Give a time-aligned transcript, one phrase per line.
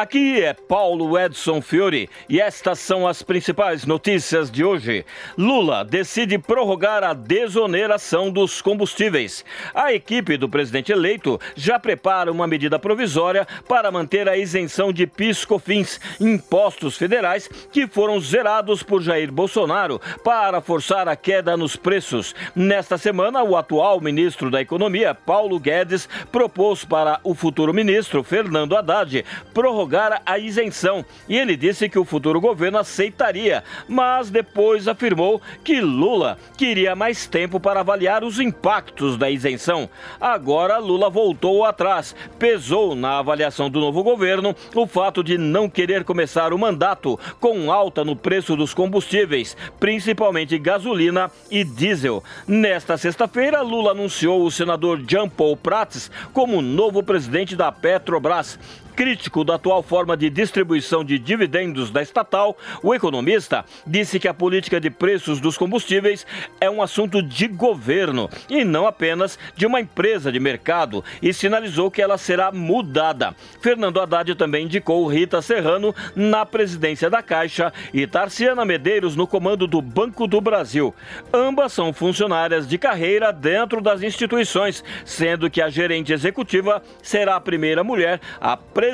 [0.00, 5.04] Aqui é Paulo Edson Fiore e estas são as principais notícias de hoje.
[5.36, 9.44] Lula decide prorrogar a desoneração dos combustíveis.
[9.74, 15.06] A equipe do presidente eleito já prepara uma medida provisória para manter a isenção de
[15.06, 22.34] PIS/COFINS, impostos federais que foram zerados por Jair Bolsonaro para forçar a queda nos preços.
[22.56, 28.74] Nesta semana, o atual ministro da Economia, Paulo Guedes, propôs para o futuro ministro Fernando
[28.74, 34.86] Haddad prorrogar prorrogar a isenção e ele disse que o futuro governo aceitaria, mas depois
[34.86, 39.90] afirmou que Lula queria mais tempo para avaliar os impactos da isenção.
[40.20, 46.04] Agora Lula voltou atrás, pesou na avaliação do novo governo o fato de não querer
[46.04, 52.22] começar o mandato com alta no preço dos combustíveis, principalmente gasolina e diesel.
[52.46, 58.58] Nesta sexta-feira, Lula anunciou o senador Jean Paul Prats como novo presidente da Petrobras.
[59.00, 64.34] Crítico da atual forma de distribuição de dividendos da estatal, o economista disse que a
[64.34, 66.26] política de preços dos combustíveis
[66.60, 71.90] é um assunto de governo e não apenas de uma empresa de mercado e sinalizou
[71.90, 73.34] que ela será mudada.
[73.62, 79.66] Fernando Haddad também indicou Rita Serrano na presidência da Caixa e Tarciana Medeiros no comando
[79.66, 80.94] do Banco do Brasil.
[81.32, 87.40] Ambas são funcionárias de carreira dentro das instituições, sendo que a gerente executiva será a
[87.40, 88.89] primeira mulher a presidir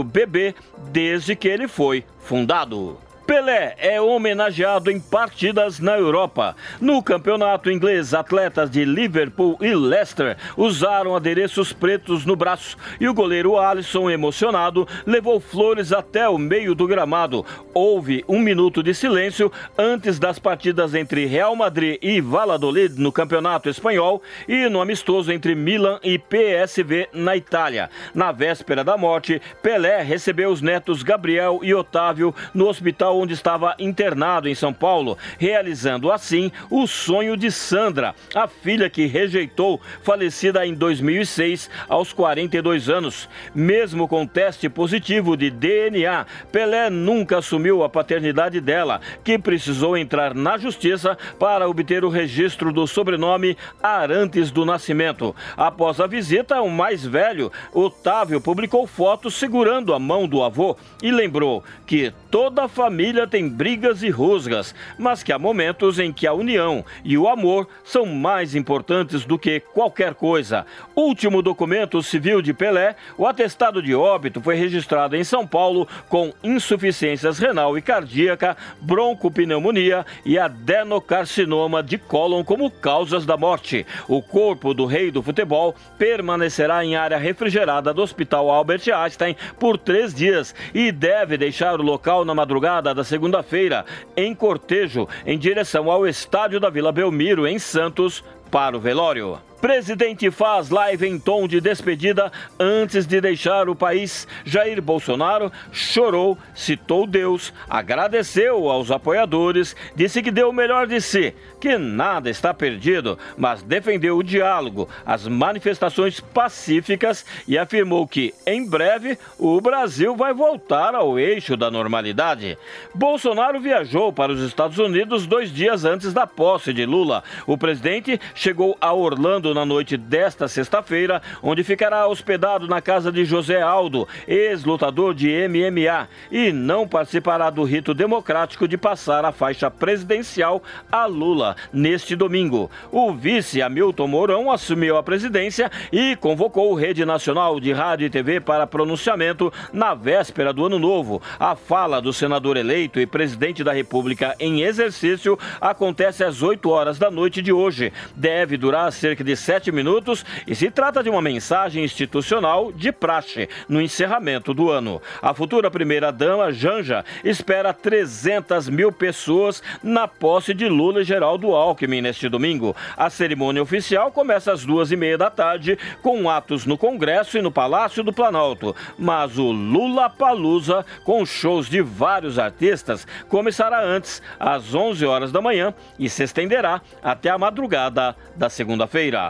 [0.00, 0.54] o BB
[0.90, 2.98] desde que ele foi fundado.
[3.30, 6.56] Pelé é homenageado em partidas na Europa.
[6.80, 13.14] No campeonato inglês, atletas de Liverpool e Leicester usaram adereços pretos no braço e o
[13.14, 17.46] goleiro Alisson, emocionado, levou flores até o meio do gramado.
[17.72, 23.68] Houve um minuto de silêncio antes das partidas entre Real Madrid e Valladolid no campeonato
[23.68, 27.90] espanhol e no amistoso entre Milan e PSV na Itália.
[28.12, 33.74] Na véspera da morte, Pelé recebeu os netos Gabriel e Otávio no hospital onde estava
[33.78, 40.66] internado em São Paulo, realizando assim o sonho de Sandra, a filha que rejeitou, falecida
[40.66, 43.28] em 2006, aos 42 anos.
[43.54, 50.34] Mesmo com teste positivo de DNA, Pelé nunca assumiu a paternidade dela, que precisou entrar
[50.34, 55.34] na justiça para obter o registro do sobrenome Arantes do Nascimento.
[55.56, 61.10] Após a visita, o mais velho, Otávio, publicou fotos segurando a mão do avô e
[61.10, 66.12] lembrou que toda a família família tem brigas e rusgas, mas que há momentos em
[66.12, 70.64] que a união e o amor são mais importantes do que qualquer coisa.
[70.94, 76.32] Último documento civil de Pelé, o atestado de óbito foi registrado em São Paulo com
[76.40, 83.84] insuficiências renal e cardíaca, broncopneumonia e adenocarcinoma de cólon como causas da morte.
[84.06, 89.76] O corpo do rei do futebol permanecerá em área refrigerada do Hospital Albert Einstein por
[89.76, 93.84] três dias e deve deixar o local na madrugada da segunda-feira,
[94.14, 99.38] em cortejo, em direção ao estádio da Vila Belmiro, em Santos, para o velório.
[99.60, 104.26] Presidente faz live em tom de despedida antes de deixar o país.
[104.42, 111.34] Jair Bolsonaro chorou, citou Deus, agradeceu aos apoiadores, disse que deu o melhor de si,
[111.60, 118.66] que nada está perdido, mas defendeu o diálogo, as manifestações pacíficas e afirmou que, em
[118.66, 122.56] breve, o Brasil vai voltar ao eixo da normalidade.
[122.94, 127.22] Bolsonaro viajou para os Estados Unidos dois dias antes da posse de Lula.
[127.46, 133.24] O presidente chegou a Orlando na noite desta sexta-feira, onde ficará hospedado na casa de
[133.24, 139.70] José Aldo, ex-lutador de MMA, e não participará do rito democrático de passar a faixa
[139.70, 142.70] presidencial a Lula neste domingo.
[142.90, 148.40] O vice Hamilton Mourão assumiu a presidência e convocou Rede Nacional de Rádio e TV
[148.40, 151.22] para pronunciamento na véspera do Ano Novo.
[151.38, 156.98] A fala do senador eleito e presidente da República em exercício acontece às 8 horas
[156.98, 157.92] da noite de hoje.
[158.14, 163.48] Deve durar cerca de sete minutos e se trata de uma mensagem institucional de praxe
[163.68, 165.00] no encerramento do ano.
[165.20, 172.00] A futura primeira-dama, Janja, espera 300 mil pessoas na posse de Lula e Geraldo Alckmin
[172.00, 172.76] neste domingo.
[172.96, 177.42] A cerimônia oficial começa às duas e meia da tarde, com atos no Congresso e
[177.42, 178.74] no Palácio do Planalto.
[178.98, 185.40] Mas o Lula Palusa, com shows de vários artistas, começará antes, às 11 horas da
[185.40, 189.29] manhã, e se estenderá até a madrugada da segunda-feira.